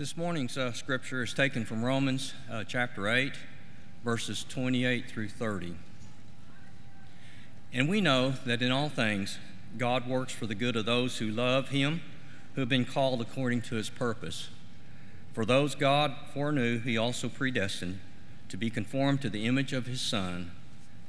[0.00, 3.34] This morning's uh, scripture is taken from Romans uh, chapter 8,
[4.02, 5.74] verses 28 through 30.
[7.74, 9.36] And we know that in all things,
[9.76, 12.00] God works for the good of those who love Him,
[12.54, 14.48] who have been called according to His purpose.
[15.34, 18.00] For those God foreknew, He also predestined
[18.48, 20.50] to be conformed to the image of His Son,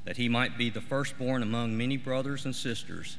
[0.03, 3.15] that He might be the firstborn among many brothers and sisters.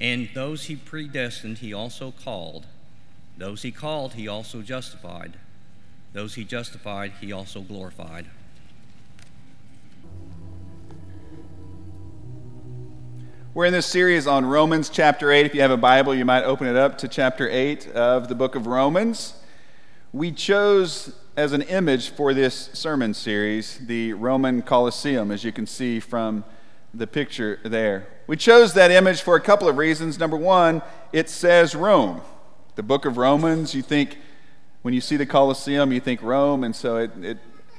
[0.00, 2.64] And those He predestined, He also called.
[3.38, 5.34] Those he called, he also justified.
[6.12, 8.26] Those he justified, he also glorified.
[13.54, 15.46] We're in this series on Romans chapter 8.
[15.46, 18.34] If you have a Bible, you might open it up to chapter 8 of the
[18.34, 19.34] book of Romans.
[20.12, 25.66] We chose as an image for this sermon series the Roman Colosseum, as you can
[25.66, 26.44] see from
[26.92, 28.08] the picture there.
[28.26, 30.18] We chose that image for a couple of reasons.
[30.18, 30.82] Number one,
[31.12, 32.20] it says Rome
[32.78, 34.18] the book of Romans, you think,
[34.82, 37.38] when you see the Colosseum, you think Rome, and so it, it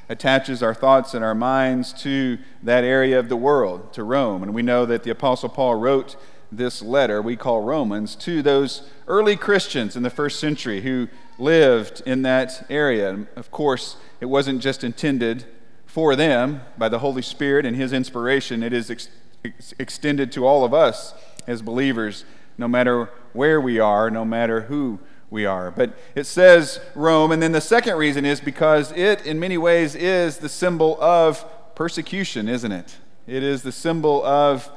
[0.09, 4.43] attaches our thoughts and our minds to that area of the world, to Rome.
[4.43, 6.18] And we know that the Apostle Paul wrote
[6.51, 11.07] this letter we call Romans to those early Christians in the first century who
[11.38, 13.10] lived in that area.
[13.10, 15.45] And of course, it wasn't just intended
[15.85, 19.07] for them by the Holy Spirit and His inspiration, it is ex-
[19.45, 21.13] ex- extended to all of us
[21.48, 22.26] as believers
[22.60, 25.71] no matter where we are, no matter who we are.
[25.71, 29.96] But it says Rome, and then the second reason is because it, in many ways,
[29.96, 32.98] is the symbol of persecution, isn't it?
[33.27, 34.70] It is the symbol of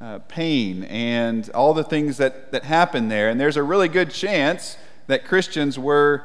[0.00, 3.28] uh, pain and all the things that, that happen there.
[3.30, 4.76] And there's a really good chance
[5.08, 6.24] that Christians were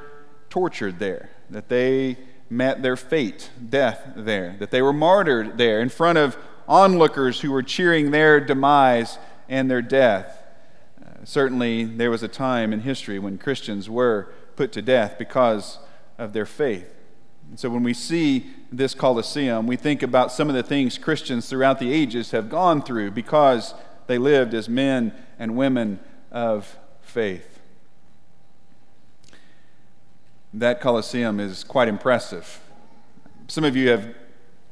[0.50, 2.18] tortured there, that they
[2.52, 7.52] met their fate, death there, that they were martyred there in front of onlookers who
[7.52, 10.39] were cheering their demise and their death
[11.24, 15.80] certainly there was a time in history when Christians were put to death because
[16.18, 16.94] of their faith.
[17.50, 21.50] And so when we see this Colosseum, we think about some of the things Christians
[21.50, 23.74] throughout the ages have gone through because
[24.08, 26.00] they lived as men and women
[26.32, 27.60] of faith.
[30.54, 32.60] That Colosseum is quite impressive.
[33.48, 34.14] Some of you have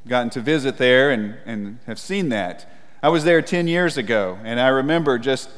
[0.06, 2.70] gotten to visit there and, and have seen that.
[3.02, 5.50] I was there 10 years ago, and I remember just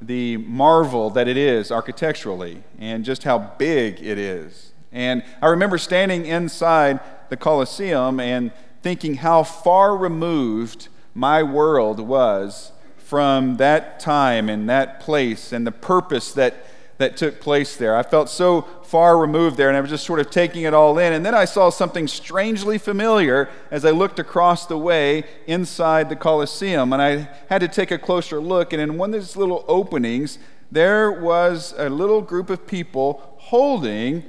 [0.00, 4.72] the marvel that it is architecturally and just how big it is.
[4.92, 12.72] And I remember standing inside the Colosseum and thinking how far removed my world was
[12.96, 16.64] from that time and that place and the purpose that
[16.98, 17.96] that took place there.
[17.96, 20.98] I felt so far removed there, and I was just sort of taking it all
[20.98, 21.12] in.
[21.12, 26.16] And then I saw something strangely familiar as I looked across the way inside the
[26.16, 28.72] Colosseum, and I had to take a closer look.
[28.72, 30.38] And in one of these little openings,
[30.70, 34.24] there was a little group of people holding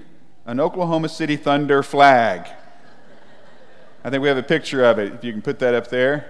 [0.45, 2.47] an Oklahoma City Thunder flag.
[4.03, 6.29] I think we have a picture of it, if you can put that up there.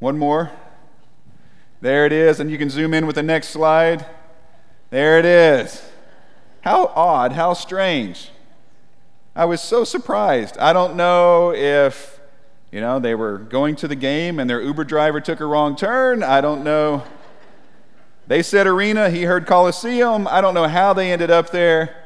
[0.00, 0.50] One more.
[1.80, 4.04] There it is, and you can zoom in with the next slide.
[4.90, 5.82] There it is.
[6.62, 8.30] How odd, how strange.
[9.36, 10.56] I was so surprised.
[10.58, 12.18] I don't know if,
[12.72, 15.76] you know, they were going to the game and their Uber driver took a wrong
[15.76, 16.22] turn.
[16.22, 17.04] I don't know.
[18.26, 20.26] They said arena, he heard Coliseum.
[20.26, 21.96] I don't know how they ended up there,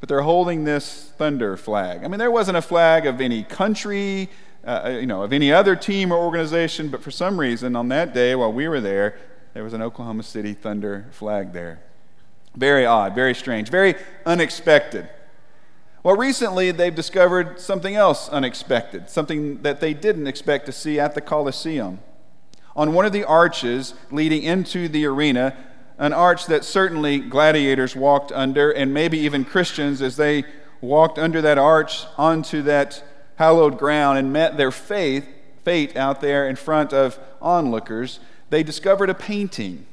[0.00, 2.04] but they're holding this Thunder flag.
[2.04, 4.28] I mean, there wasn't a flag of any country,
[4.64, 8.14] uh, you know, of any other team or organization, but for some reason on that
[8.14, 9.18] day while we were there,
[9.54, 11.80] there was an Oklahoma City Thunder flag there.
[12.56, 13.94] Very odd, very strange, very
[14.24, 15.08] unexpected.
[16.02, 21.14] Well, recently they've discovered something else unexpected, something that they didn't expect to see at
[21.14, 21.98] the Colosseum.
[22.74, 25.56] On one of the arches leading into the arena,
[25.98, 30.44] an arch that certainly gladiators walked under, and maybe even Christians as they
[30.80, 33.02] walked under that arch onto that
[33.36, 35.26] hallowed ground and met their faith,
[35.64, 39.86] fate out there in front of onlookers, they discovered a painting,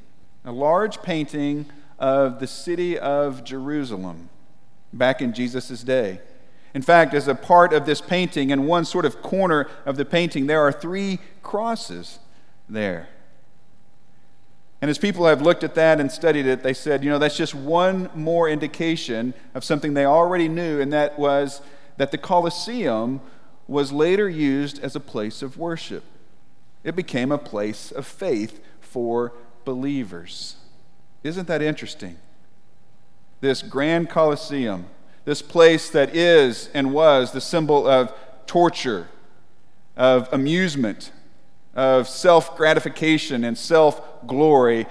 [0.46, 1.66] a large painting
[2.04, 4.28] of the city of Jerusalem
[4.92, 6.20] back in Jesus' day.
[6.74, 10.04] In fact, as a part of this painting, in one sort of corner of the
[10.04, 12.20] painting, there are three crosses
[12.68, 13.08] there.
[14.82, 17.38] And as people have looked at that and studied it, they said, you know, that's
[17.38, 21.62] just one more indication of something they already knew, and that was
[21.96, 23.22] that the Colosseum
[23.66, 26.04] was later used as a place of worship.
[26.84, 29.32] It became a place of faith for
[29.64, 30.58] believers.
[31.24, 32.18] Isn't that interesting?
[33.40, 34.86] This grand Colosseum,
[35.26, 38.14] this place that is and was the symbol of
[38.46, 39.08] torture,
[39.96, 41.12] of amusement,
[41.74, 44.86] of self gratification and self glory,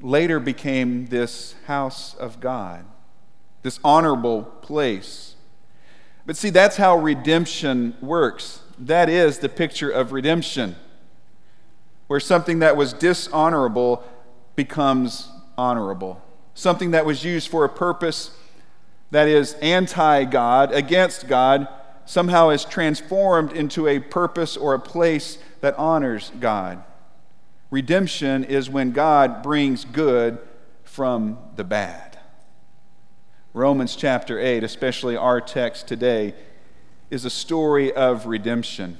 [0.00, 2.84] later became this house of God,
[3.62, 5.34] this honorable place.
[6.24, 8.60] But see, that's how redemption works.
[8.78, 10.76] That is the picture of redemption,
[12.06, 14.04] where something that was dishonorable
[14.54, 16.22] becomes honorable.
[16.54, 18.30] Something that was used for a purpose
[19.10, 21.68] that is anti God, against God,
[22.06, 26.82] somehow is transformed into a purpose or a place that honors God.
[27.70, 30.38] Redemption is when God brings good
[30.84, 32.18] from the bad.
[33.52, 36.34] Romans chapter 8, especially our text today,
[37.10, 38.98] is a story of redemption.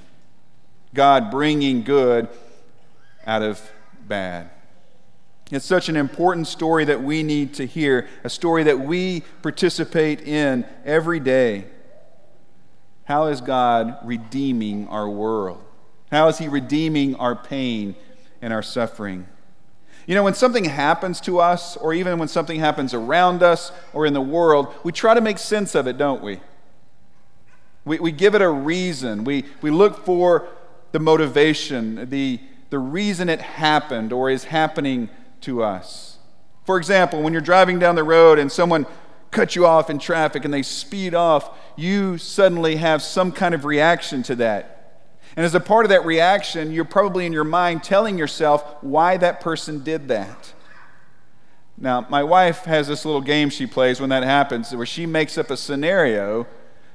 [0.93, 2.27] God bringing good
[3.25, 3.71] out of
[4.07, 4.49] bad.
[5.51, 10.21] It's such an important story that we need to hear, a story that we participate
[10.21, 11.65] in every day.
[13.05, 15.63] How is God redeeming our world?
[16.11, 17.95] How is He redeeming our pain
[18.41, 19.27] and our suffering?
[20.05, 24.05] You know, when something happens to us, or even when something happens around us or
[24.05, 26.39] in the world, we try to make sense of it, don't we?
[27.85, 29.23] We, we give it a reason.
[29.23, 30.47] We, we look for
[30.91, 35.09] the motivation, the, the reason it happened or is happening
[35.41, 36.17] to us.
[36.65, 38.85] For example, when you're driving down the road and someone
[39.31, 43.65] cuts you off in traffic and they speed off, you suddenly have some kind of
[43.65, 44.75] reaction to that.
[45.35, 49.17] And as a part of that reaction, you're probably in your mind telling yourself why
[49.17, 50.53] that person did that.
[51.77, 55.37] Now, my wife has this little game she plays when that happens where she makes
[55.37, 56.45] up a scenario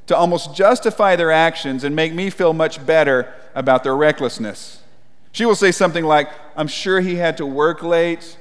[0.06, 4.82] to almost justify their actions and make me feel much better about their recklessness.
[5.34, 8.36] She will say something like, I'm sure he had to work late.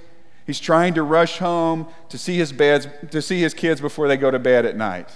[0.45, 4.15] He's trying to rush home to see his beds, to see his kids before they
[4.15, 5.09] go to bed at night.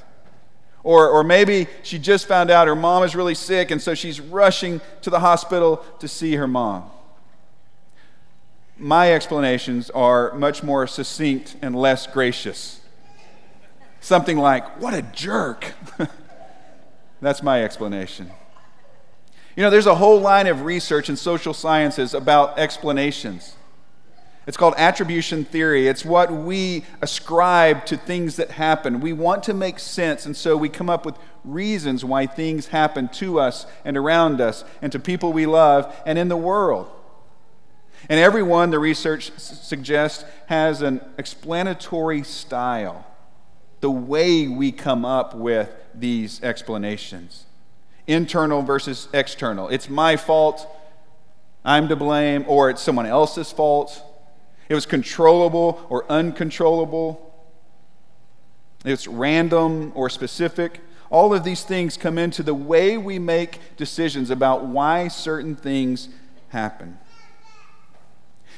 [0.81, 4.19] Or, or maybe she just found out her mom is really sick, and so she's
[4.19, 6.89] rushing to the hospital to see her mom.
[8.75, 12.81] My explanations are much more succinct and less gracious.
[14.01, 15.73] Something like, What a jerk!
[17.21, 18.31] That's my explanation.
[19.57, 23.55] You know, there's a whole line of research in social sciences about explanations.
[24.45, 25.87] It's called attribution theory.
[25.87, 28.99] It's what we ascribe to things that happen.
[28.99, 33.07] We want to make sense, and so we come up with reasons why things happen
[33.13, 36.91] to us and around us and to people we love and in the world.
[38.09, 43.07] And everyone, the research suggests, has an explanatory style,
[43.79, 47.47] the way we come up with these explanations
[48.07, 49.67] internal versus external.
[49.69, 50.67] It's my fault,
[51.63, 54.01] I'm to blame, or it's someone else's fault.
[54.69, 57.23] It was controllable or uncontrollable.
[58.85, 60.79] It's random or specific.
[61.09, 66.09] All of these things come into the way we make decisions about why certain things
[66.49, 66.97] happen.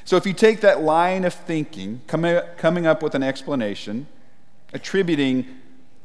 [0.05, 4.07] So, if you take that line of thinking, coming up with an explanation,
[4.73, 5.45] attributing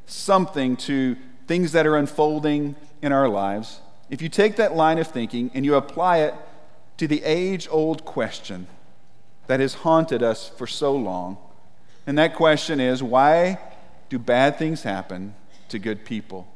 [0.06, 1.17] something to
[1.47, 5.65] things that are unfolding in our lives, if you take that line of thinking and
[5.65, 6.35] you apply it
[6.97, 8.67] to the age old question
[9.47, 11.37] that has haunted us for so long.
[12.06, 13.59] And that question is why
[14.09, 15.35] do bad things happen
[15.69, 16.49] to good people?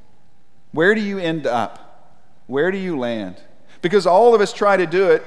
[0.72, 2.16] Where do you end up?
[2.46, 3.36] Where do you land?
[3.82, 5.24] Because all of us try to do it.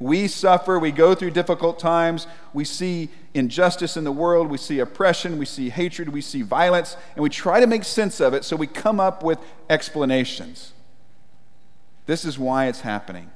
[0.00, 4.78] We suffer, we go through difficult times, we see injustice in the world, we see
[4.78, 8.44] oppression, we see hatred, we see violence, and we try to make sense of it,
[8.44, 10.72] so we come up with explanations.
[12.06, 13.30] This is why it's happening.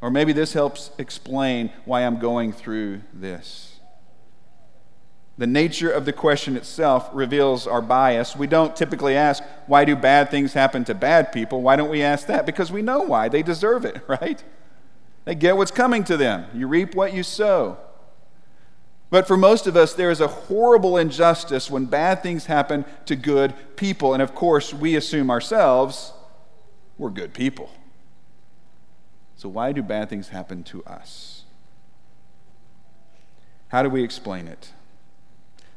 [0.00, 3.78] Or maybe this helps explain why I'm going through this.
[5.36, 8.34] The nature of the question itself reveals our bias.
[8.34, 11.62] We don't typically ask, why do bad things happen to bad people?
[11.62, 12.44] Why don't we ask that?
[12.44, 13.28] Because we know why.
[13.28, 14.42] They deserve it, right?
[15.28, 16.46] They get what's coming to them.
[16.54, 17.76] You reap what you sow.
[19.10, 23.14] But for most of us, there is a horrible injustice when bad things happen to
[23.14, 24.14] good people.
[24.14, 26.14] And of course, we assume ourselves
[26.96, 27.68] we're good people.
[29.36, 31.44] So, why do bad things happen to us?
[33.68, 34.72] How do we explain it?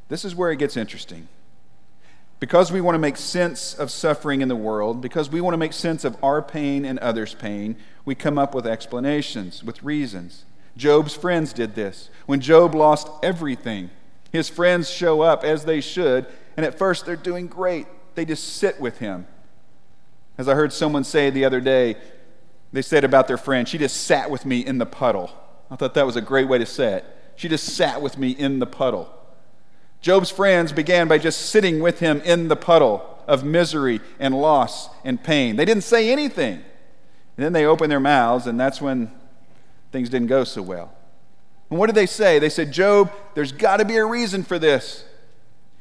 [0.08, 1.28] This is where it gets interesting.
[2.42, 5.60] Because we want to make sense of suffering in the world, because we want to
[5.60, 10.44] make sense of our pain and others' pain, we come up with explanations, with reasons.
[10.76, 12.10] Job's friends did this.
[12.26, 13.92] When Job lost everything,
[14.32, 16.26] his friends show up as they should,
[16.58, 17.86] and at first they're doing great.
[18.16, 19.28] They just sit with him.
[20.36, 21.96] As I heard someone say the other day,
[22.74, 25.30] they said about their friend, she just sat with me in the puddle.
[25.70, 27.06] I thought that was a great way to say it.
[27.36, 29.14] She just sat with me in the puddle.
[30.02, 34.90] Job's friends began by just sitting with him in the puddle of misery and loss
[35.04, 35.56] and pain.
[35.56, 36.56] They didn't say anything.
[37.38, 39.12] And then they opened their mouths, and that's when
[39.92, 40.92] things didn't go so well.
[41.70, 42.40] And what did they say?
[42.40, 45.06] They said, Job, there's got to be a reason for this.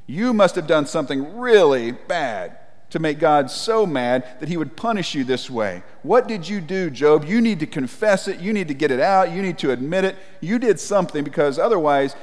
[0.07, 2.59] You must have done something really bad
[2.91, 5.83] to make God so mad that he would punish you this way.
[6.03, 7.25] What did you do, Job?
[7.25, 8.41] You need to confess it.
[8.41, 9.31] You need to get it out.
[9.31, 10.17] You need to admit it.
[10.41, 12.17] You did something because otherwise,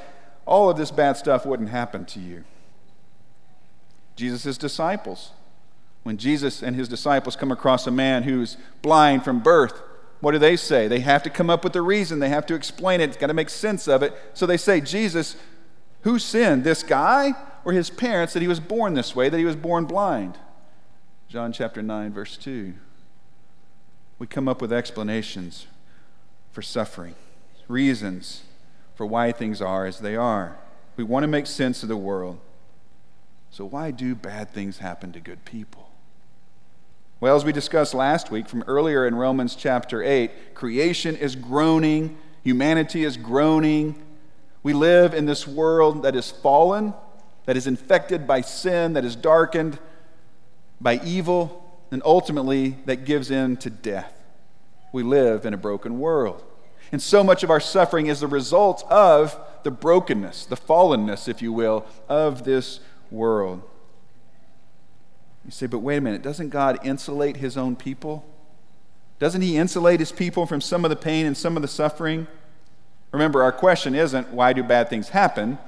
[0.48, 2.44] all of this bad stuff wouldn't happen to you.
[4.16, 5.30] Jesus' disciples.
[6.02, 9.80] When Jesus and his disciples come across a man who's blind from birth,
[10.20, 10.88] what do they say?
[10.88, 12.18] They have to come up with a reason.
[12.18, 13.10] They have to explain it.
[13.10, 14.14] It's got to make sense of it.
[14.32, 15.36] So they say, Jesus,
[16.00, 19.44] who sinned, this guy or his parents, that he was born this way, that he
[19.44, 20.38] was born blind?
[21.28, 22.74] John chapter 9, verse 2.
[24.18, 25.66] We come up with explanations
[26.50, 27.14] for suffering,
[27.68, 28.42] reasons
[28.98, 30.58] for why things are as they are.
[30.96, 32.40] We want to make sense of the world.
[33.48, 35.88] So, why do bad things happen to good people?
[37.20, 42.18] Well, as we discussed last week from earlier in Romans chapter 8, creation is groaning,
[42.42, 43.94] humanity is groaning.
[44.64, 46.92] We live in this world that is fallen,
[47.46, 49.78] that is infected by sin, that is darkened
[50.80, 54.12] by evil, and ultimately that gives in to death.
[54.90, 56.42] We live in a broken world.
[56.90, 61.42] And so much of our suffering is the result of the brokenness, the fallenness, if
[61.42, 62.80] you will, of this
[63.10, 63.62] world.
[65.44, 68.24] You say, but wait a minute, doesn't God insulate his own people?
[69.18, 72.26] Doesn't he insulate his people from some of the pain and some of the suffering?
[73.12, 75.58] Remember, our question isn't why do bad things happen,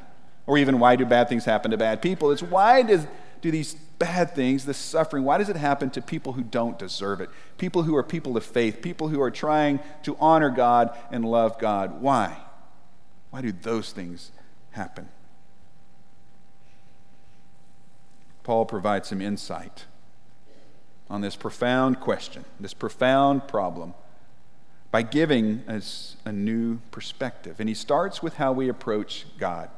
[0.47, 2.31] or even why do bad things happen to bad people.
[2.31, 3.07] It's why does,
[3.41, 7.21] do these bad things, this suffering, why does it happen to people who don't deserve
[7.21, 7.29] it?
[7.59, 11.59] People who are people of faith, people who are trying to honor God and love
[11.61, 12.01] God.
[12.01, 12.37] Why?
[13.29, 14.33] Why do those things
[14.71, 15.09] happen?
[18.43, 19.85] Paul provides some insight
[21.11, 23.93] on this profound question, this profound problem
[24.91, 27.61] by giving us a new perspective.
[27.61, 29.69] And he starts with how we approach God.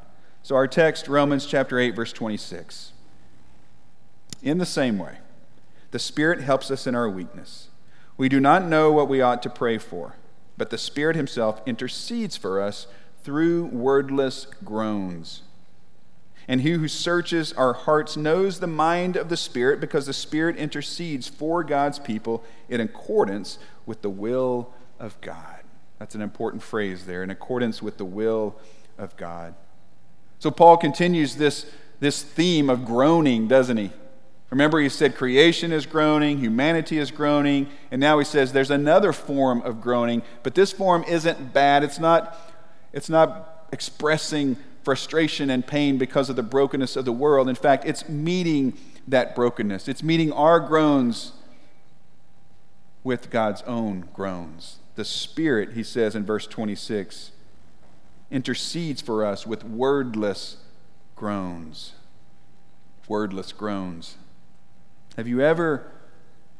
[0.44, 2.92] So, our text, Romans chapter 8, verse 26.
[4.42, 5.18] In the same way,
[5.92, 7.68] the Spirit helps us in our weakness.
[8.16, 10.16] We do not know what we ought to pray for,
[10.56, 12.86] but the Spirit Himself intercedes for us
[13.22, 15.42] through wordless groans.
[16.48, 20.56] And he who searches our hearts knows the mind of the Spirit because the Spirit
[20.56, 25.60] intercedes for God's people in accordance with the will of God.
[26.00, 28.56] That's an important phrase there, in accordance with the will
[28.98, 29.54] of God.
[30.40, 31.70] So Paul continues this,
[32.00, 33.92] this theme of groaning, doesn't he?
[34.52, 39.10] Remember, he said creation is groaning, humanity is groaning, and now he says there's another
[39.10, 41.82] form of groaning, but this form isn't bad.
[41.82, 42.36] It's not,
[42.92, 47.48] it's not expressing frustration and pain because of the brokenness of the world.
[47.48, 48.74] In fact, it's meeting
[49.08, 51.32] that brokenness, it's meeting our groans
[53.02, 54.80] with God's own groans.
[54.96, 57.30] The Spirit, he says in verse 26,
[58.30, 60.58] intercedes for us with wordless
[61.16, 61.94] groans.
[63.08, 64.18] Wordless groans.
[65.16, 65.90] Have you ever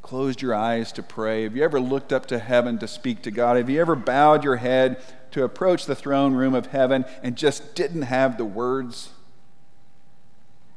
[0.02, 1.44] closed your eyes to pray?
[1.44, 3.56] Have you ever looked up to heaven to speak to God?
[3.56, 7.74] Have you ever bowed your head to approach the throne room of heaven and just
[7.74, 9.10] didn't have the words?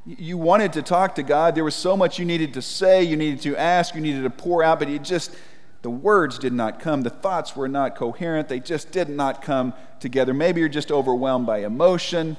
[0.06, 1.56] You wanted to talk to God.
[1.56, 4.30] There was so much you needed to say, you needed to ask, you needed to
[4.30, 5.36] pour out, but you just
[5.82, 7.04] the words did not come.
[7.04, 8.48] The thoughts were not coherent.
[8.48, 10.34] They just did not come together.
[10.34, 12.38] Maybe you're just overwhelmed by emotion.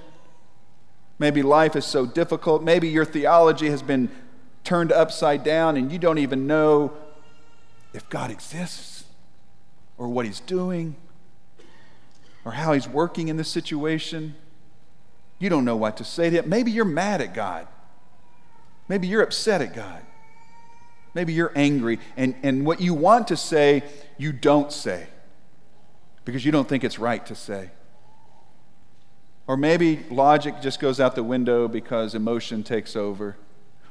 [1.19, 2.63] Maybe life is so difficult.
[2.63, 4.11] Maybe your theology has been
[4.67, 6.93] turned upside down and you don't even know
[7.95, 9.05] if God exists
[9.97, 10.97] or what He's doing
[12.45, 14.35] or how He's working in this situation.
[15.39, 16.49] You don't know what to say to Him.
[16.49, 17.69] Maybe you're mad at God.
[18.89, 20.03] Maybe you're upset at God.
[21.15, 23.83] Maybe you're angry, and, and what you want to say,
[24.19, 25.07] you don't say
[26.27, 27.71] because you don't think it's right to say.
[29.47, 33.37] Or maybe logic just goes out the window because emotion takes over.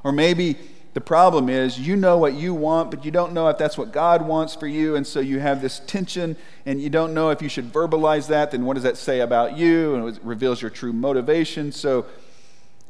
[0.05, 0.55] Or maybe
[0.93, 3.91] the problem is you know what you want, but you don't know if that's what
[3.91, 4.95] God wants for you.
[4.95, 8.51] And so you have this tension, and you don't know if you should verbalize that.
[8.51, 9.95] Then what does that say about you?
[9.95, 11.71] And it reveals your true motivation.
[11.71, 12.05] So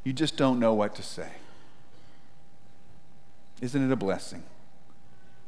[0.04, 1.30] you just don't know what to say.
[3.62, 4.44] Isn't it a blessing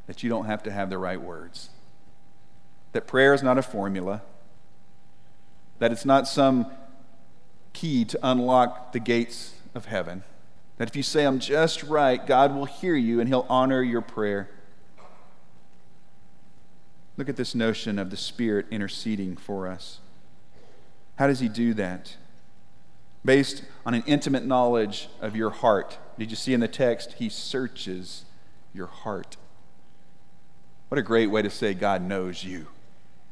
[0.07, 1.69] that you don't have to have the right words?
[2.93, 4.21] That prayer is not a formula,
[5.79, 6.71] that it's not some
[7.73, 10.23] key to unlock the gates of heaven.
[10.77, 14.01] That if you say, I'm just right, God will hear you and He'll honor your
[14.01, 14.49] prayer.
[17.17, 19.99] Look at this notion of the Spirit interceding for us.
[21.15, 22.15] How does He do that?
[23.25, 25.97] Based on an intimate knowledge of your heart.
[26.19, 27.13] Did you see in the text?
[27.13, 28.25] He searches
[28.73, 29.35] your heart.
[30.89, 32.67] What a great way to say God knows you.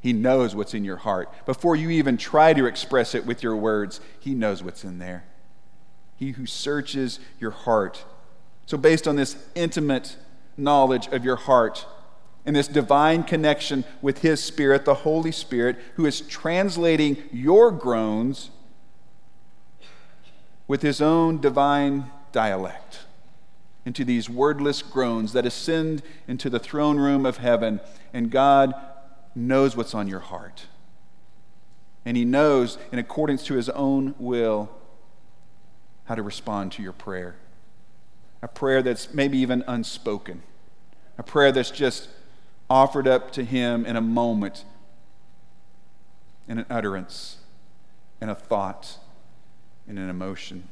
[0.02, 1.32] He knows what's in your heart.
[1.46, 5.26] Before you even try to express it with your words, He knows what's in there.
[6.16, 8.06] He who searches your heart.
[8.66, 10.18] So, based on this intimate
[10.58, 11.86] knowledge of your heart
[12.46, 18.52] and this divine connection with his Spirit, the Holy Spirit, who is translating your groans
[20.68, 23.00] with his own divine dialect
[23.86, 27.80] into these wordless groans that ascend into the throne room of heaven,
[28.14, 28.74] and God
[29.36, 30.66] knows what's on your heart.
[32.04, 34.70] And He knows, in accordance to His own will,
[36.06, 37.36] how to respond to your prayer.
[38.42, 40.44] A prayer that's maybe even unspoken,
[41.18, 42.10] a prayer that's just
[42.70, 44.66] offered up to Him in a moment,
[46.48, 47.38] in an utterance,
[48.22, 49.00] in a thought,
[49.88, 50.68] in an emotion.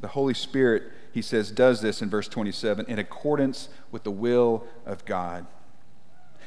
[0.00, 4.66] The Holy Spirit, he says, does this in verse 27 in accordance with the will
[4.84, 5.46] of God.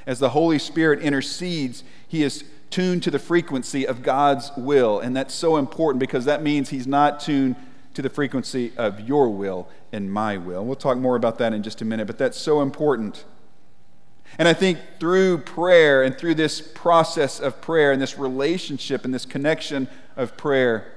[0.06, 5.00] As the Holy Spirit intercedes, he is tuned to the frequency of God's will.
[5.00, 7.56] And that's so important because that means he's not tuned
[7.94, 10.66] to the frequency of your will and my will.
[10.66, 13.26] We'll talk more about that in just a minute, but that's so important.
[14.38, 19.14] And I think through prayer and through this process of prayer and this relationship and
[19.14, 20.94] this connection of prayer,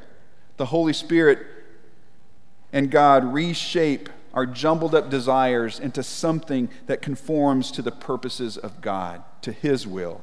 [0.58, 1.38] the Holy Spirit
[2.72, 8.80] and God reshape our jumbled up desires into something that conforms to the purposes of
[8.80, 10.22] God, to His will.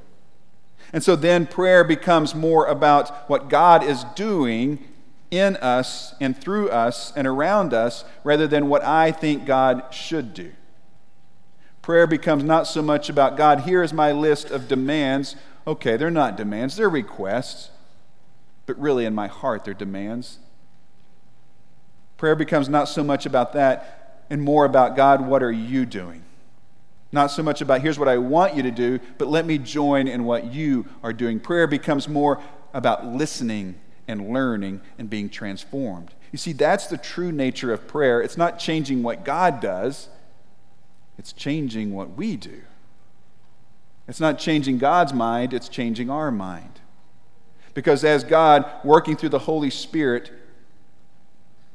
[0.91, 4.84] And so then prayer becomes more about what God is doing
[5.31, 10.34] in us and through us and around us rather than what I think God should
[10.34, 10.51] do.
[11.81, 15.36] Prayer becomes not so much about God, here is my list of demands.
[15.65, 17.69] Okay, they're not demands, they're requests.
[18.65, 20.38] But really, in my heart, they're demands.
[22.17, 26.24] Prayer becomes not so much about that and more about God, what are you doing?
[27.11, 30.07] Not so much about here's what I want you to do, but let me join
[30.07, 31.39] in what you are doing.
[31.39, 32.41] Prayer becomes more
[32.73, 36.13] about listening and learning and being transformed.
[36.31, 38.21] You see, that's the true nature of prayer.
[38.21, 40.09] It's not changing what God does,
[41.17, 42.62] it's changing what we do.
[44.07, 46.79] It's not changing God's mind, it's changing our mind.
[47.73, 50.31] Because as God, working through the Holy Spirit,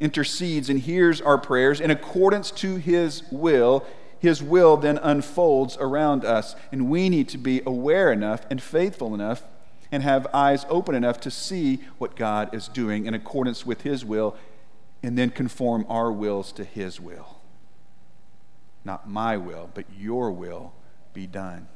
[0.01, 3.87] intercedes and hears our prayers in accordance to his will,
[4.25, 6.57] his will then unfolds around us.
[6.73, 9.45] And we need to be aware enough and faithful enough
[9.93, 14.05] and have eyes open enough to see what God is doing in accordance with his
[14.05, 14.37] will
[15.03, 17.39] and then conform our wills to his will.
[18.85, 20.73] Not my will, but your will
[21.13, 21.69] be done.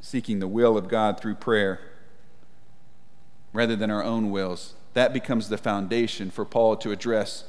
[0.00, 1.80] Seeking the will of God through prayer
[3.52, 7.44] rather than our own wills that becomes the foundation for Paul to address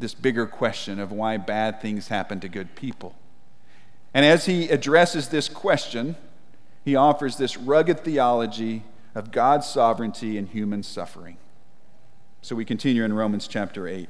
[0.00, 3.14] this bigger question of why bad things happen to good people.
[4.12, 6.16] And as he addresses this question,
[6.84, 8.82] he offers this rugged theology
[9.14, 11.36] of God's sovereignty and human suffering.
[12.42, 14.08] So we continue in Romans chapter 8.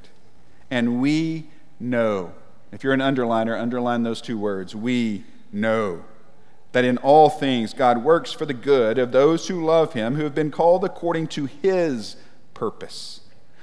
[0.70, 1.48] And we
[1.81, 2.33] know,
[2.70, 4.74] if you're an underliner, underline those two words.
[4.74, 6.05] We know
[6.72, 10.22] that in all things God works for the good of those who love him, who
[10.22, 12.16] have been called according to his
[12.55, 13.19] purpose.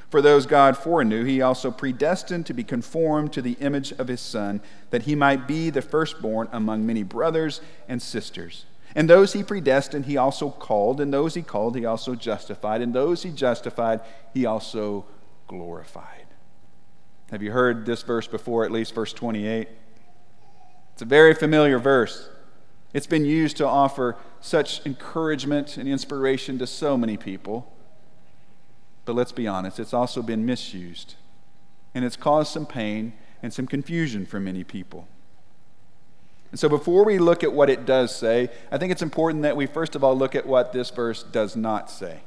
[0.10, 4.22] For those God foreknew, he also predestined to be conformed to the image of his
[4.22, 8.66] Son, that he might be the firstborn among many brothers and sisters.
[8.96, 12.94] And those he predestined, he also called, and those he called, he also justified, and
[12.94, 14.00] those he justified,
[14.34, 15.06] he also
[15.48, 16.26] glorified.
[17.32, 19.68] Have you heard this verse before, at least verse 28?
[20.94, 22.30] It's a very familiar verse.
[22.94, 27.72] It's been used to offer such encouragement and inspiration to so many people.
[29.08, 31.16] But let's be honest, it's also been misused.
[31.96, 35.08] And it's caused some pain and some confusion for many people.
[36.52, 39.56] And so before we look at what it does say, I think it's important that
[39.56, 42.20] we first of all look at what this verse does not say.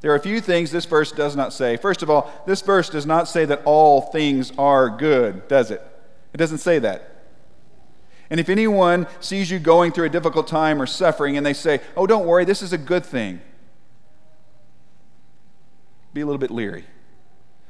[0.00, 1.76] There are a few things this verse does not say.
[1.76, 5.82] First of all, this verse does not say that all things are good, does it?
[6.34, 7.12] It doesn't say that.
[8.28, 11.80] And if anyone sees you going through a difficult time or suffering and they say,
[11.96, 13.40] oh, don't worry, this is a good thing,
[16.16, 16.84] be a little bit leery.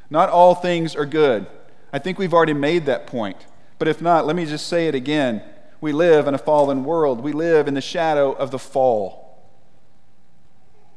[0.08, 1.46] Not all things are good.
[1.92, 3.44] I think we've already made that point.
[3.78, 5.42] But if not, let me just say it again.
[5.80, 7.20] We live in a fallen world.
[7.20, 9.42] We live in the shadow of the fall,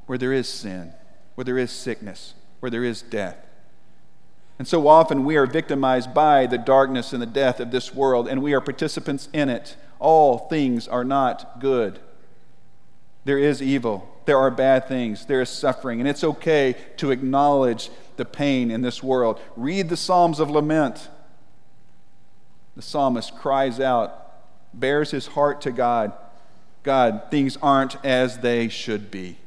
[0.05, 0.93] where there is sin,
[1.33, 3.37] where there is sickness, where there is death.
[4.59, 8.27] And so often we are victimized by the darkness and the death of this world,
[8.27, 9.75] and we are participants in it.
[9.97, 11.99] All things are not good.
[13.25, 17.89] There is evil, there are bad things, there is suffering, and it's okay to acknowledge
[18.15, 19.41] the pain in this world.
[19.57, 21.09] Read the Psalms of Lament.
[22.75, 24.33] The psalmist cries out,
[24.73, 26.13] bares his heart to God
[26.83, 29.37] God, things aren't as they should be.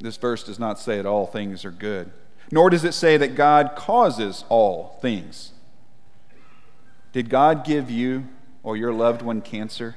[0.00, 2.10] This verse does not say that all things are good,
[2.50, 5.52] nor does it say that God causes all things.
[7.12, 8.28] Did God give you
[8.62, 9.96] or your loved one cancer?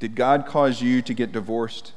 [0.00, 1.92] Did God cause you to get divorced?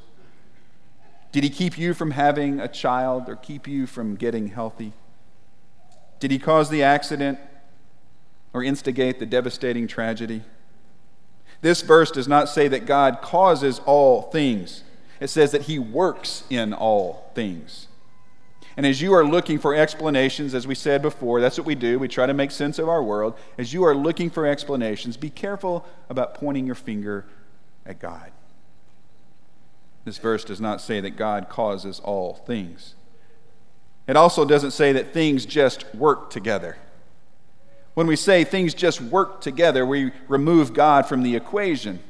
[1.30, 4.92] Did He keep you from having a child or keep you from getting healthy?
[6.20, 7.38] Did He cause the accident
[8.52, 10.42] or instigate the devastating tragedy?
[11.62, 14.82] This verse does not say that God causes all things,
[15.20, 17.86] it says that He works in all things.
[18.76, 21.98] And as you are looking for explanations, as we said before, that's what we do.
[21.98, 23.34] We try to make sense of our world.
[23.58, 27.26] As you are looking for explanations, be careful about pointing your finger
[27.86, 28.30] at God.
[30.04, 32.94] This verse does not say that God causes all things.
[34.06, 36.76] It also doesn't say that things just work together.
[37.94, 42.00] When we say things just work together, we remove God from the equation.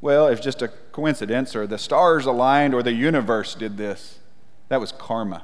[0.00, 4.18] Well, it's just a coincidence, or the stars aligned, or the universe did this.
[4.68, 5.42] That was karma.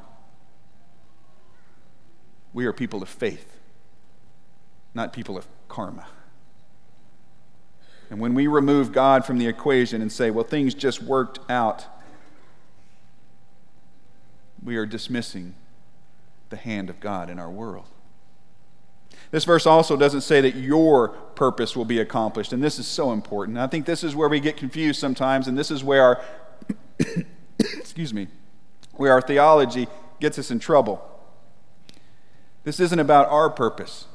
[2.52, 3.56] We are people of faith,
[4.94, 6.06] not people of karma.
[8.10, 11.84] And when we remove God from the equation and say, well, things just worked out,
[14.62, 15.54] we are dismissing
[16.50, 17.86] the hand of God in our world.
[19.30, 23.12] This verse also doesn't say that your purpose will be accomplished, and this is so
[23.12, 23.58] important.
[23.58, 26.24] I think this is where we get confused sometimes, and this is where our
[27.58, 28.28] excuse me,
[28.92, 29.86] where our theology
[30.20, 31.04] gets us in trouble.
[32.64, 34.06] This isn't about our purpose.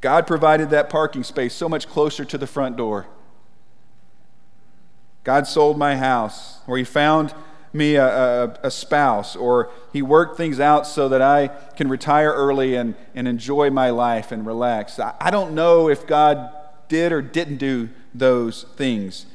[0.00, 3.06] God provided that parking space so much closer to the front door.
[5.24, 7.34] God sold my house, or He found
[7.72, 12.32] me a, a, a, spouse, or He worked things out so that I can retire
[12.32, 14.98] early and, and enjoy my life and relax.
[14.98, 16.50] I, I don't know if God
[16.88, 19.26] did or didn't do those things,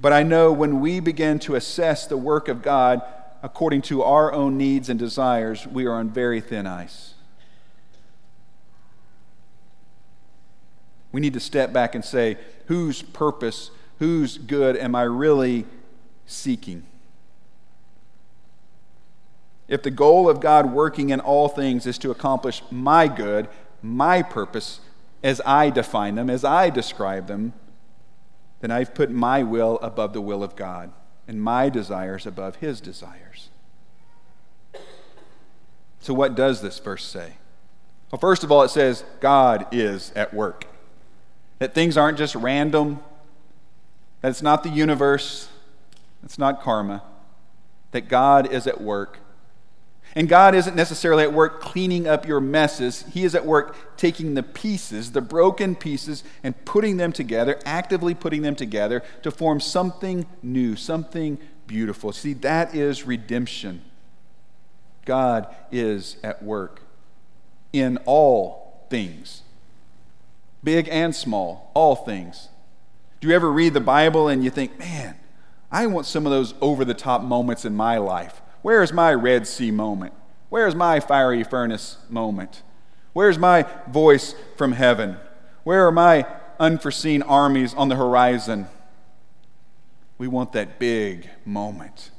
[0.00, 3.02] but I know when we begin to assess the work of God
[3.42, 7.09] according to our own needs and desires, we are on very thin ice.
[11.12, 15.66] We need to step back and say, whose purpose, whose good am I really
[16.26, 16.84] seeking?
[19.68, 23.48] If the goal of God working in all things is to accomplish my good,
[23.82, 24.80] my purpose,
[25.22, 27.52] as I define them, as I describe them,
[28.60, 30.92] then I've put my will above the will of God
[31.26, 33.48] and my desires above his desires.
[36.00, 37.34] So, what does this verse say?
[38.10, 40.66] Well, first of all, it says God is at work
[41.60, 42.98] that things aren't just random,
[44.22, 45.48] that it's not the universe,
[46.24, 47.02] it's not karma,
[47.92, 49.18] that God is at work.
[50.16, 53.04] And God isn't necessarily at work cleaning up your messes.
[53.12, 58.14] He is at work taking the pieces, the broken pieces, and putting them together, actively
[58.14, 62.10] putting them together to form something new, something beautiful.
[62.10, 63.82] See, that is redemption.
[65.04, 66.82] God is at work
[67.72, 69.42] in all things
[70.62, 72.48] big and small, all things.
[73.20, 75.16] Do you ever read the Bible and you think, man,
[75.70, 78.40] I want some of those over the top moments in my life?
[78.62, 80.12] Where's my Red Sea moment?
[80.48, 82.62] Where's my fiery furnace moment?
[83.12, 85.16] Where's my voice from heaven?
[85.64, 86.26] Where are my
[86.58, 88.66] unforeseen armies on the horizon?
[90.18, 92.10] We want that big moment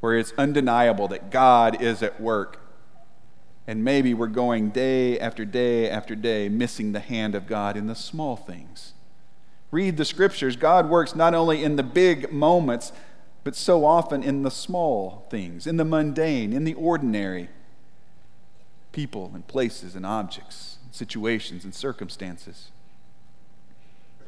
[0.00, 2.60] where it's undeniable that God is at work
[3.68, 7.86] and maybe we're going day after day after day missing the hand of God in
[7.86, 8.94] the small things.
[9.70, 10.56] Read the scriptures.
[10.56, 12.92] God works not only in the big moments,
[13.44, 17.50] but so often in the small things, in the mundane, in the ordinary.
[18.92, 22.70] People and places and objects, situations and circumstances.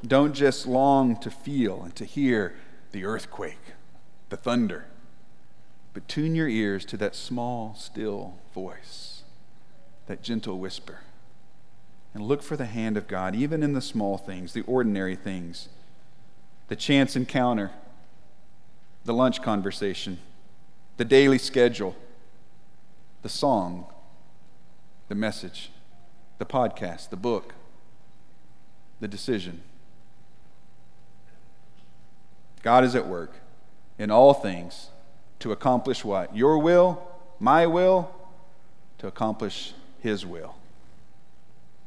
[0.07, 2.57] Don't just long to feel and to hear
[2.93, 3.73] the earthquake,
[4.29, 4.85] the thunder,
[5.95, 9.10] but tune your ears to that small, still voice
[10.11, 10.99] that gentle whisper.
[12.15, 15.69] And look for the hand of God, even in the small things, the ordinary things,
[16.67, 17.71] the chance encounter,
[19.05, 20.19] the lunch conversation,
[20.97, 21.95] the daily schedule,
[23.23, 23.87] the song,
[25.07, 25.71] the message,
[26.39, 27.55] the podcast, the book,
[28.99, 29.63] the decision.
[32.65, 33.35] God is at work
[33.97, 34.89] in all things
[35.39, 36.37] to accomplish what?
[36.37, 37.01] Your will,
[37.39, 38.13] my will,
[38.99, 40.57] to accomplish his will.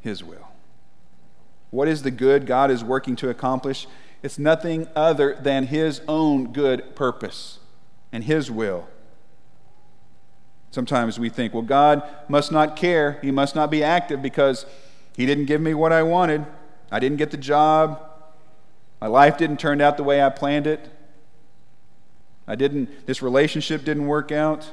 [0.01, 0.49] His will.
[1.73, 3.87] What is the good God is working to accomplish?
[4.21, 7.59] It's nothing other than His own good purpose
[8.11, 8.87] and His will.
[10.71, 13.19] Sometimes we think, well, God must not care.
[13.21, 14.65] He must not be active because
[15.17, 16.45] He didn't give me what I wanted.
[16.91, 18.01] I didn't get the job.
[19.01, 20.89] My life didn't turn out the way I planned it.
[22.47, 24.69] I didn't, this relationship didn't work out.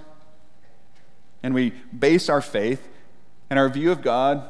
[1.42, 2.86] And we base our faith
[3.50, 4.48] and our view of God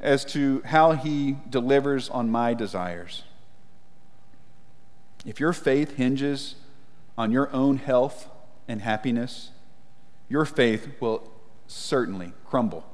[0.00, 3.22] as to how He delivers on my desires.
[5.24, 6.56] If your faith hinges
[7.16, 8.28] on your own health
[8.66, 9.50] and happiness,
[10.28, 11.30] your faith will
[11.68, 12.84] certainly crumble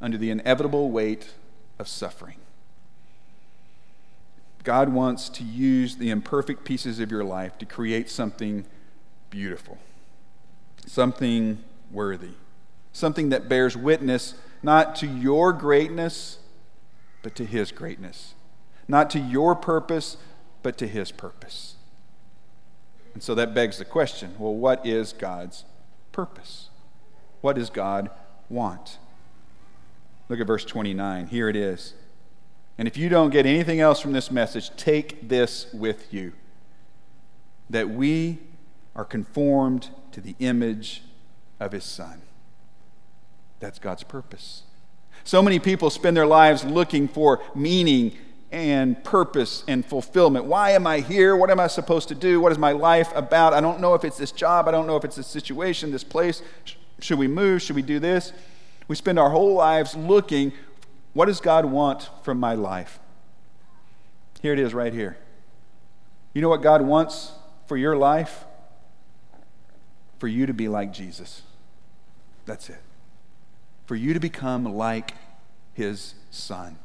[0.00, 1.34] under the inevitable weight
[1.78, 2.36] of suffering.
[4.62, 8.64] God wants to use the imperfect pieces of your life to create something
[9.28, 9.76] beautiful,
[10.86, 12.32] something worthy,
[12.94, 16.38] something that bears witness not to your greatness,
[17.22, 18.34] but to His greatness,
[18.88, 20.16] not to your purpose,
[20.62, 21.74] but to His purpose.
[23.12, 25.66] And so that begs the question well, what is God's
[26.12, 26.70] purpose?
[27.42, 28.08] What does God
[28.48, 28.98] want?
[30.30, 31.26] Look at verse 29.
[31.26, 31.92] Here it is.
[32.78, 36.32] And if you don't get anything else from this message, take this with you
[37.68, 38.38] that we
[38.96, 41.02] are conformed to the image
[41.60, 42.22] of his son.
[43.64, 44.64] That's God's purpose.
[45.24, 48.14] So many people spend their lives looking for meaning
[48.52, 50.44] and purpose and fulfillment.
[50.44, 51.34] Why am I here?
[51.34, 52.42] What am I supposed to do?
[52.42, 53.54] What is my life about?
[53.54, 54.68] I don't know if it's this job.
[54.68, 56.42] I don't know if it's this situation, this place.
[57.00, 57.62] Should we move?
[57.62, 58.34] Should we do this?
[58.86, 60.52] We spend our whole lives looking
[61.14, 62.98] what does God want from my life?
[64.42, 65.16] Here it is right here.
[66.34, 67.32] You know what God wants
[67.66, 68.44] for your life?
[70.18, 71.40] For you to be like Jesus.
[72.44, 72.83] That's it.
[73.86, 75.14] For you to become like
[75.72, 76.78] his son.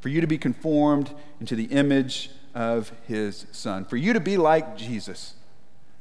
[0.00, 3.84] For you to be conformed into the image of his son.
[3.84, 5.34] For you to be like Jesus.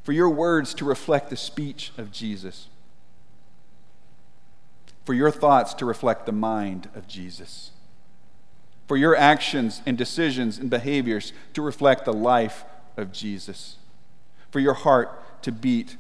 [0.04, 2.68] For your words to reflect the speech of Jesus
[5.10, 7.72] for your thoughts to reflect the mind of Jesus,
[8.88, 12.64] for your actions and decisions and behaviors to reflect the life
[12.96, 13.78] of Jesus,
[14.52, 15.98] for your heart to beat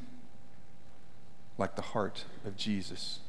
[1.57, 3.21] like the heart of Jesus,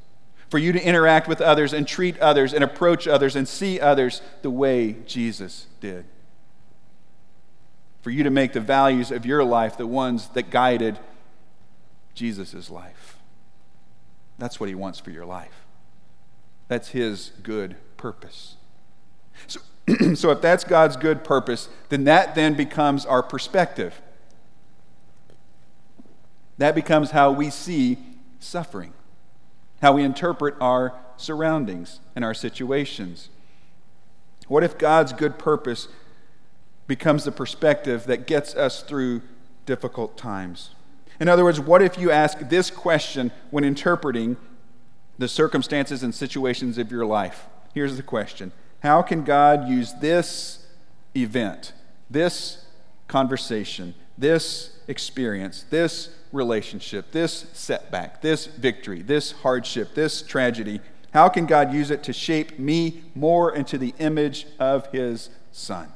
[0.51, 4.21] for you to interact with others and treat others and approach others and see others
[4.43, 6.05] the way Jesus did.
[8.03, 10.99] For you to make the values of your life the ones that guided
[12.15, 13.17] Jesus' life.
[14.39, 15.67] That's what he wants for your life.
[16.71, 18.55] That's His good purpose.
[19.49, 19.61] So,
[20.15, 24.01] so if that's God's good purpose, then that then becomes our perspective.
[26.59, 27.99] That becomes how we see
[28.39, 28.93] suffering,
[29.81, 33.29] how we interpret our surroundings and our situations.
[34.49, 35.89] What if God's good purpose
[36.87, 39.23] becomes the perspective that gets us through
[39.67, 40.71] difficult times?
[41.19, 44.37] In other words, what if you ask this question when interpreting
[45.21, 47.47] the circumstances and situations of your life.
[47.75, 50.67] Here's the question How can God use this
[51.15, 51.75] event,
[52.09, 52.65] this
[53.07, 60.81] conversation, this experience, this relationship, this setback, this victory, this hardship, this tragedy?
[61.13, 65.89] How can God use it to shape me more into the image of His Son?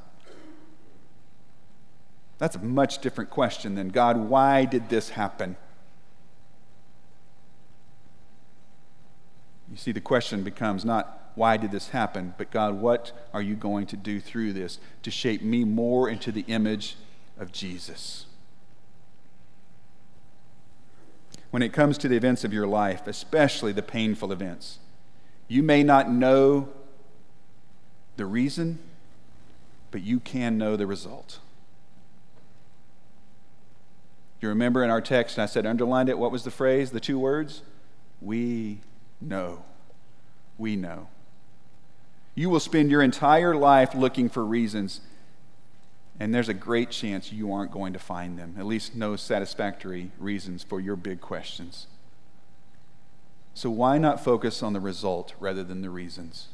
[2.37, 5.55] That's a much different question than God, why did this happen?
[9.71, 12.33] You see, the question becomes not, why did this happen?
[12.37, 16.31] But God, what are you going to do through this to shape me more into
[16.31, 16.97] the image
[17.37, 18.25] of Jesus?
[21.51, 24.79] When it comes to the events of your life, especially the painful events,
[25.47, 26.69] you may not know
[28.17, 28.79] the reason,
[29.91, 31.39] but you can know the result.
[34.41, 37.17] You remember in our text, I said, underlined it, what was the phrase, the two
[37.17, 37.61] words?
[38.21, 38.79] We
[39.21, 39.63] know.
[40.57, 41.07] We know.
[42.35, 45.01] You will spend your entire life looking for reasons,
[46.19, 50.11] and there's a great chance you aren't going to find them, at least no satisfactory
[50.17, 51.87] reasons for your big questions.
[53.53, 56.47] So, why not focus on the result rather than the reasons?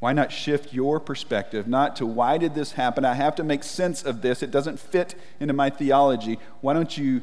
[0.00, 3.04] Why not shift your perspective not to why did this happen?
[3.04, 4.42] I have to make sense of this.
[4.42, 6.38] It doesn't fit into my theology.
[6.62, 7.20] Why don't you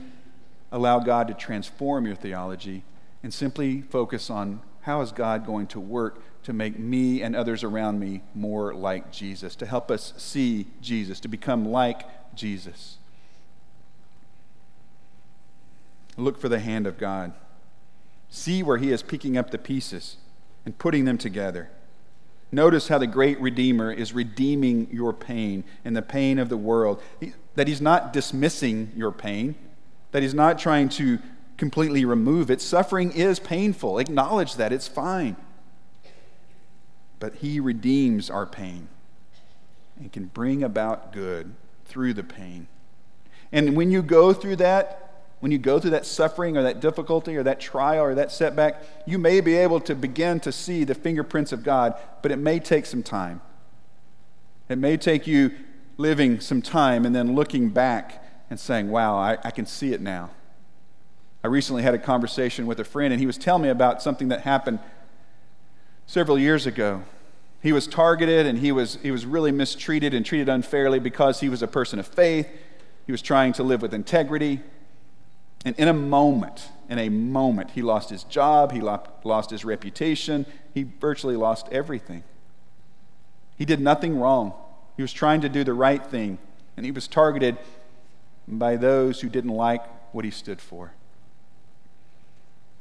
[0.72, 2.84] allow God to transform your theology
[3.24, 7.62] and simply focus on how is God going to work to make me and others
[7.62, 12.04] around me more like Jesus, to help us see Jesus, to become like
[12.38, 13.00] Jesus.
[16.16, 17.34] Look for the hand of God.
[18.30, 20.16] See where He is picking up the pieces
[20.64, 21.70] and putting them together.
[22.50, 27.02] Notice how the great Redeemer is redeeming your pain and the pain of the world.
[27.56, 29.56] that He's not dismissing your pain,
[30.14, 31.20] that He's not trying to
[31.58, 32.62] completely remove it.
[32.62, 34.00] Suffering is painful.
[34.00, 34.72] Acknowledge that.
[34.72, 35.36] It's fine.
[37.20, 38.88] But He redeems our pain
[40.00, 41.54] and can bring about good
[41.86, 42.68] through the pain.
[43.52, 45.04] And when you go through that,
[45.40, 48.84] when you go through that suffering or that difficulty or that trial or that setback,
[49.06, 52.60] you may be able to begin to see the fingerprints of God, but it may
[52.60, 53.42] take some time.
[54.68, 55.52] It may take you
[55.98, 60.02] living some time and then looking back and saying, wow, I, I can see it
[60.02, 60.32] now.
[61.44, 64.30] I recently had a conversation with a friend, and he was telling me about something
[64.30, 64.80] that happened
[66.08, 67.04] several years ago.
[67.62, 71.50] He was targeted and he was, he was really mistreated and treated unfairly because he
[71.50, 72.48] was a person of faith.
[73.06, 74.62] He was trying to live with integrity.
[75.66, 80.46] And in a moment, in a moment, he lost his job, he lost his reputation,
[80.74, 82.24] he virtually lost everything.
[83.58, 84.54] He did nothing wrong.
[84.96, 86.38] He was trying to do the right thing,
[86.78, 87.58] and he was targeted
[88.48, 90.94] by those who didn't like what he stood for.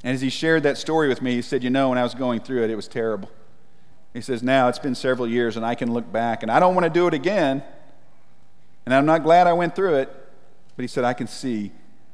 [0.07, 2.15] And as he shared that story with me, he said, You know, when I was
[2.15, 3.29] going through it, it was terrible.
[4.13, 6.75] He says, Now it's been several years, and I can look back, and I don't
[6.75, 7.61] want to do it again.
[8.85, 10.07] And I'm not glad I went through it.
[10.77, 11.73] But he said, I can see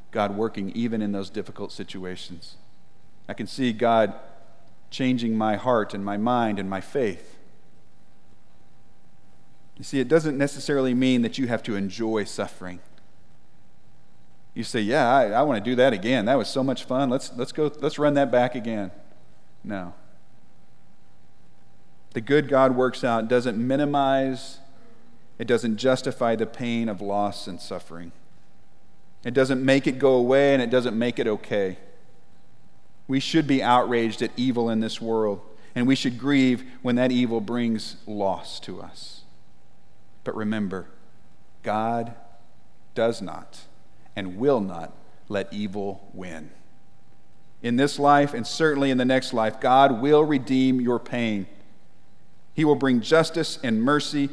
[0.09, 2.55] God working even in those difficult situations.
[3.29, 4.15] I can see God
[4.89, 7.37] changing my heart and my mind and my faith.
[9.77, 12.79] You see, it doesn't necessarily mean that you have to enjoy suffering.
[14.53, 16.25] You say, Yeah, I, I want to do that again.
[16.25, 17.09] That was so much fun.
[17.09, 18.91] Let's, let's go, let's run that back again.
[19.63, 19.93] No.
[22.13, 24.59] The good God works out doesn't minimize,
[25.39, 28.11] it doesn't justify the pain of loss and suffering.
[29.23, 31.77] It doesn't make it go away and it doesn't make it okay.
[33.07, 35.41] We should be outraged at evil in this world,
[35.75, 39.21] and we should grieve when that evil brings loss to us.
[40.23, 40.87] But remember,
[41.63, 42.13] God
[42.95, 43.61] does not
[44.15, 44.93] and will not
[45.29, 46.51] let evil win.
[47.61, 51.47] In this life, and certainly in the next life, God will redeem your pain.
[52.53, 54.29] He will bring justice and mercy,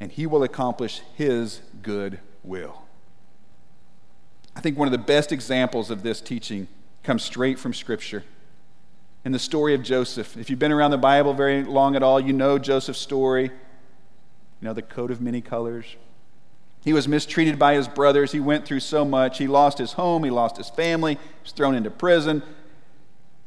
[0.00, 2.82] and He will accomplish His good will.
[4.54, 6.68] I think one of the best examples of this teaching
[7.02, 8.24] comes straight from Scripture.
[9.24, 10.36] In the story of Joseph.
[10.36, 13.44] If you've been around the Bible very long at all, you know Joseph's story.
[13.44, 13.52] You
[14.60, 15.86] know the coat of many colors.
[16.84, 18.32] He was mistreated by his brothers.
[18.32, 19.38] He went through so much.
[19.38, 22.42] He lost his home, he lost his family, he was thrown into prison.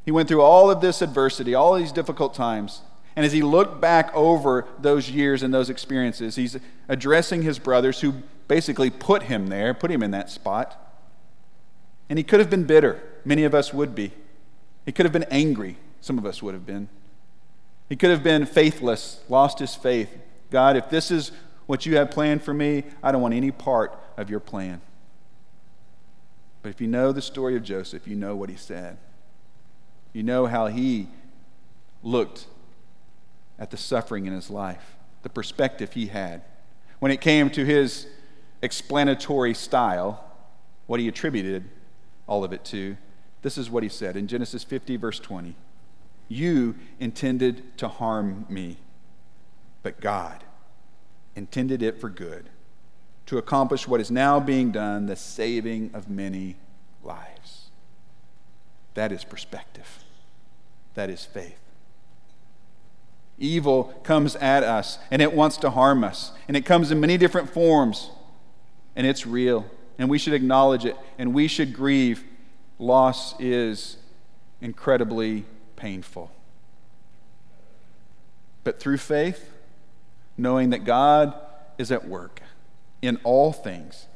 [0.06, 2.82] He went through all of this adversity, all these difficult times.
[3.16, 8.02] And as he looked back over those years and those experiences, he's addressing his brothers
[8.02, 8.14] who
[8.48, 10.82] basically put him there, put him in that spot.
[12.10, 13.02] And he could have been bitter.
[13.24, 14.12] Many of us would be.
[14.86, 15.78] He could have been angry.
[16.02, 16.88] Some of us would have been.
[17.90, 20.10] He could have been faithless, lost his faith.
[20.52, 21.32] God, if this is
[21.68, 24.82] what you have planned for me, I don't want any part of your plan.
[26.62, 28.98] But if you know the story of Joseph, you know what he said.
[30.14, 31.08] You know how he
[32.04, 32.46] looked
[33.60, 36.42] at the suffering in his life, the perspective he had.
[37.00, 38.08] When it came to his
[38.62, 40.24] explanatory style,
[40.88, 41.70] what he attributed
[42.28, 42.98] all of it to,
[43.42, 45.56] this is what he said in Genesis 50, verse 20
[46.28, 48.78] You intended to harm me,
[49.84, 50.45] but God
[51.36, 52.50] intended it for good,
[53.26, 56.56] to accomplish what is now being done, the saving of many
[57.04, 57.70] lives.
[58.94, 60.04] That is perspective,
[60.94, 61.60] that is faith.
[63.38, 67.18] Evil comes at us and it wants to harm us, and it comes in many
[67.18, 68.12] different forms,
[68.96, 69.66] and it's real,
[69.98, 72.24] and we should acknowledge it, and we should grieve.
[72.80, 73.98] Loss is
[74.62, 75.46] incredibly
[75.76, 76.32] painful.
[78.64, 79.52] But through faith,
[80.38, 81.34] knowing that God
[81.78, 82.42] is at work
[83.02, 84.08] in all things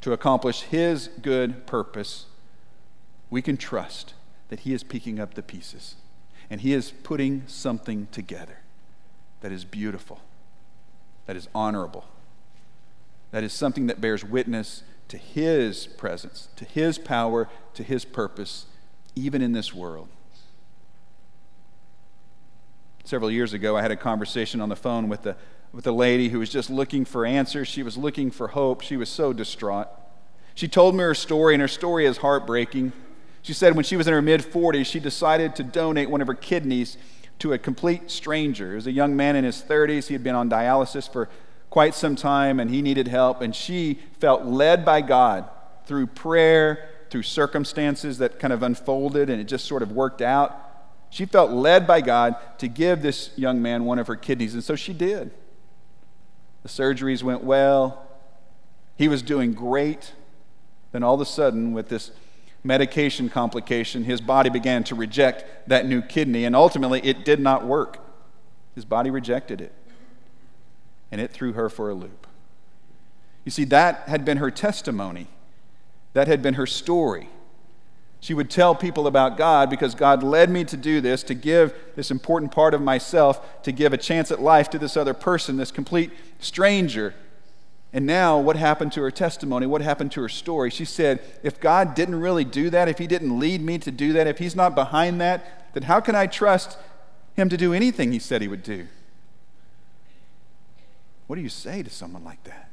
[0.00, 2.26] to accomplish His good purpose,
[3.28, 4.14] we can trust
[4.48, 5.96] that He is picking up the pieces
[6.48, 8.58] and He is putting something together
[9.40, 10.20] that is beautiful,
[11.26, 12.04] that is honorable,
[13.30, 18.66] that is something that bears witness to His presence, to His power, to His purpose,
[19.14, 20.08] even in this world.
[23.04, 25.36] Several years ago, I had a conversation on the phone with a,
[25.72, 27.66] with a lady who was just looking for answers.
[27.66, 28.82] She was looking for hope.
[28.82, 29.88] She was so distraught.
[30.54, 32.92] She told me her story, and her story is heartbreaking.
[33.42, 36.26] She said when she was in her mid 40s, she decided to donate one of
[36.26, 36.98] her kidneys
[37.38, 38.72] to a complete stranger.
[38.72, 40.08] It was a young man in his 30s.
[40.08, 41.30] He had been on dialysis for
[41.70, 43.40] quite some time, and he needed help.
[43.40, 45.48] And she felt led by God
[45.86, 50.69] through prayer, through circumstances that kind of unfolded, and it just sort of worked out
[51.10, 54.62] she felt led by God to give this young man one of her kidneys, and
[54.62, 55.32] so she did.
[56.62, 58.06] The surgeries went well.
[58.96, 60.12] He was doing great.
[60.92, 62.12] Then all of a sudden, with this
[62.62, 67.66] medication complication, his body began to reject that new kidney, and ultimately it did not
[67.66, 67.98] work.
[68.74, 69.72] His body rejected it,
[71.10, 72.26] and it threw her for a loop.
[73.44, 75.26] You see, that had been her testimony,
[76.12, 77.30] that had been her story.
[78.20, 81.74] She would tell people about God because God led me to do this, to give
[81.96, 85.56] this important part of myself, to give a chance at life to this other person,
[85.56, 87.14] this complete stranger.
[87.94, 89.66] And now, what happened to her testimony?
[89.66, 90.70] What happened to her story?
[90.70, 94.12] She said, If God didn't really do that, if He didn't lead me to do
[94.12, 96.78] that, if He's not behind that, then how can I trust
[97.34, 98.86] Him to do anything He said He would do?
[101.26, 102.70] What do you say to someone like that?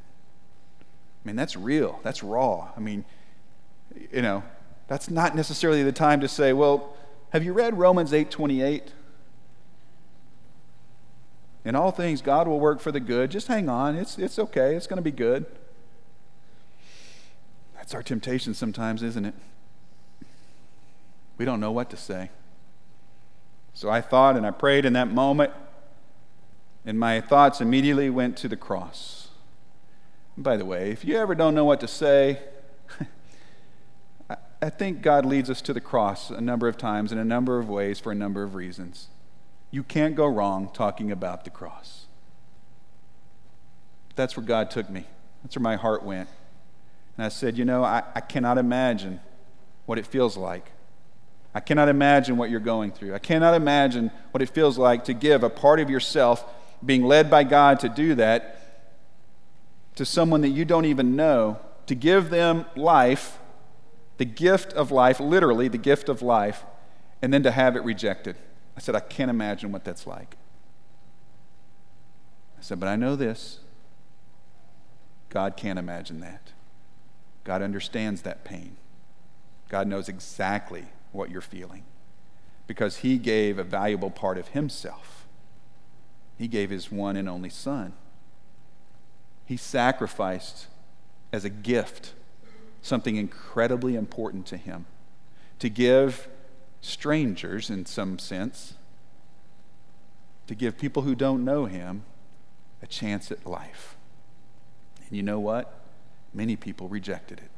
[0.79, 2.69] I mean, that's real, that's raw.
[2.75, 3.05] I mean,
[4.11, 4.43] you know,
[4.87, 6.95] that's not necessarily the time to say, well,
[7.31, 8.89] have you read Romans 8:28?
[11.65, 13.29] In all things, God will work for the good.
[13.29, 13.97] Just hang on.
[13.97, 14.75] It's, it's okay.
[14.75, 15.45] It's going to be good.
[17.75, 19.33] That's our temptation sometimes, isn't it?
[21.37, 22.29] We don't know what to say.
[23.73, 25.51] So I thought and I prayed in that moment,
[26.85, 29.27] and my thoughts immediately went to the cross.
[30.35, 32.41] And by the way, if you ever don't know what to say,
[34.61, 37.59] I think God leads us to the cross a number of times in a number
[37.59, 39.07] of ways for a number of reasons.
[39.69, 42.05] You can't go wrong talking about the cross.
[44.15, 45.05] That's where God took me.
[45.43, 46.29] That's where my heart went.
[47.15, 49.19] And I said, You know, I, I cannot imagine
[49.85, 50.71] what it feels like.
[51.53, 53.13] I cannot imagine what you're going through.
[53.13, 56.43] I cannot imagine what it feels like to give a part of yourself,
[56.83, 58.93] being led by God to do that,
[59.95, 63.39] to someone that you don't even know, to give them life
[64.17, 66.63] the gift of life, literally the gift of life,
[67.21, 68.35] and then to have it rejected.
[68.75, 70.35] I said, I can't imagine what that's like.
[72.57, 73.59] I said, but I know this
[75.29, 76.51] God can't imagine that.
[77.43, 78.77] God understands that pain.
[79.69, 81.83] God knows exactly what you're feeling
[82.65, 85.27] because He gave a valuable part of Himself.
[86.37, 87.93] He gave His one and only Son.
[89.45, 90.67] He sacrificed
[91.31, 92.13] as a gift
[92.81, 94.85] something incredibly important to him
[95.59, 96.27] to give
[96.81, 98.73] strangers, in some sense,
[100.47, 102.03] to give people who don't know him
[102.81, 103.95] a chance at life.
[105.07, 105.81] And you know what?
[106.33, 107.51] Many people rejected it.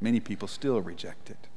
[0.00, 1.48] Many people still reject it.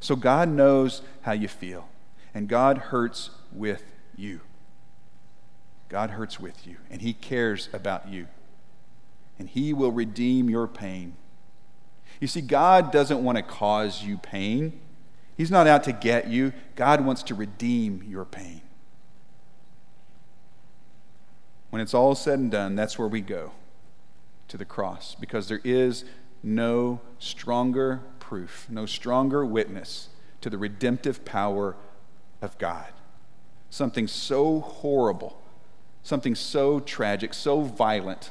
[0.00, 1.88] So God knows how you feel,
[2.34, 3.84] and God hurts with
[4.16, 4.40] you.
[5.88, 8.26] God hurts with you, and He cares about you.
[9.38, 11.14] And He will redeem your pain
[12.22, 14.80] you see, God doesn't want to cause you pain.
[15.36, 16.52] He's not out to get you.
[16.76, 18.60] God wants to redeem your pain.
[21.70, 23.50] When it's all said and done, that's where we go
[24.46, 26.04] to the cross because there is
[26.44, 30.08] no stronger proof, no stronger witness
[30.42, 31.74] to the redemptive power
[32.40, 32.92] of God.
[33.68, 35.42] Something so horrible,
[36.04, 38.30] something so tragic, so violent.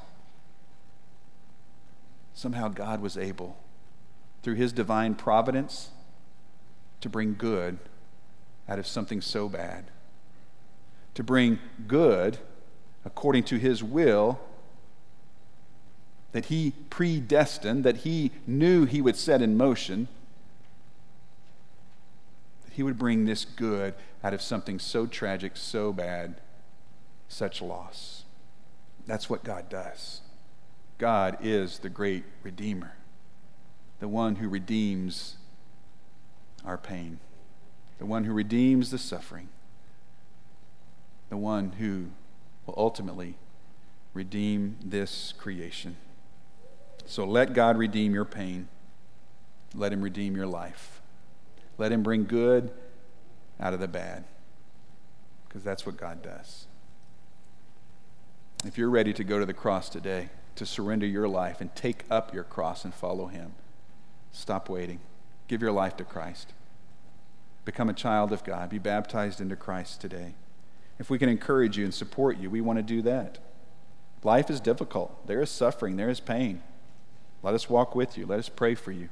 [2.34, 3.58] Somehow God was able
[4.44, 5.90] through his divine providence
[7.02, 7.78] to bring good
[8.68, 9.86] out of something so bad.
[11.16, 12.38] To bring good
[13.04, 14.40] according to his will
[16.32, 20.08] that he predestined, that he knew he would set in motion,
[22.64, 26.36] that he would bring this good out of something so tragic, so bad,
[27.28, 28.24] such loss.
[29.06, 30.22] That's what God does.
[30.98, 32.94] God is the great Redeemer
[34.02, 35.38] the one who redeems
[36.66, 37.20] our pain,
[38.00, 39.48] the one who redeems the suffering,
[41.30, 42.08] the one who
[42.66, 43.36] will ultimately
[44.16, 45.96] redeem this creation.
[47.06, 48.68] So let God redeem your pain.
[49.76, 51.00] Let Him redeem your life.
[51.78, 52.72] Let Him bring good
[53.60, 54.24] out of the bad,
[55.48, 56.66] because that's what God does.
[58.66, 62.04] If you're ready to go to the cross today, to surrender your life and take
[62.10, 63.54] up your cross and follow Him,
[64.32, 65.00] Stop waiting.
[65.48, 66.54] Give your life to Christ.
[67.66, 68.70] Become a child of God.
[68.70, 70.34] Be baptized into Christ today.
[71.00, 73.40] If we can encourage you and support you, we want to do that.
[74.24, 75.28] Life is difficult.
[75.28, 76.62] There is suffering, there is pain.
[77.44, 78.26] Let us walk with you.
[78.26, 79.10] Let us pray for you.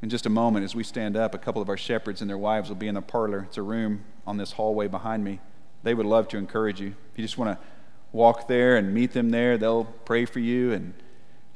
[0.00, 2.38] In just a moment, as we stand up, a couple of our shepherds and their
[2.38, 3.44] wives will be in the parlor.
[3.46, 5.38] It's a room on this hallway behind me.
[5.82, 6.94] They would love to encourage you.
[7.12, 7.64] If you just want to
[8.10, 10.94] walk there and meet them there, they'll pray for you and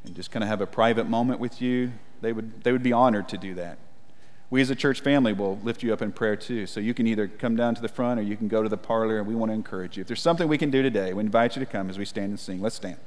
[0.06, 2.92] and just kind of have a private moment with you, they would, they would be
[2.92, 3.78] honored to do that.
[4.48, 6.66] We as a church family will lift you up in prayer too.
[6.66, 8.76] So you can either come down to the front or you can go to the
[8.76, 10.02] parlor, and we want to encourage you.
[10.02, 12.30] If there's something we can do today, we invite you to come as we stand
[12.30, 12.60] and sing.
[12.60, 12.98] Let's stand.